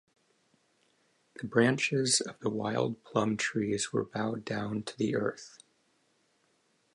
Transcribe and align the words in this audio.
The 1.39 1.45
branches 1.45 2.21
of 2.21 2.39
the 2.39 2.49
wild-plum 2.49 3.37
trees 3.37 3.93
were 3.93 4.03
bowed 4.03 4.43
down 4.43 4.81
to 4.81 4.97
the 4.97 5.15
earth. 5.15 5.59